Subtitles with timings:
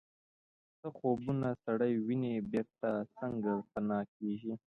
[0.79, 4.53] څه خوبونه سړی ویني بیرته څنګه پناه کیږي